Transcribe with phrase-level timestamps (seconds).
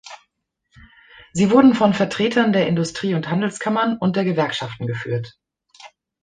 [1.31, 5.37] Sie wurden von Vertretern der Industrie- und Handelskammern und der Gewerkschaften geführt.